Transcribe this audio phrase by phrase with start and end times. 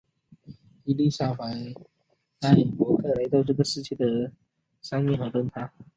[0.85, 1.75] 伊丽莎白
[2.39, 4.31] 带伯克来到了这个世界的
[4.81, 5.71] 上面和灯塔。